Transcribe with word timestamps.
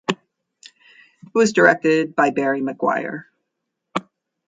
It 0.09 0.17
was 1.35 1.53
directed 1.53 2.15
by 2.15 2.31
Barry 2.31 2.59
Maguire. 2.61 3.29